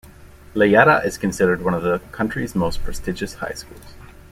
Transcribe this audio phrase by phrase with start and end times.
[0.55, 3.93] Leyada is considered one of the country's most prestigious high schools.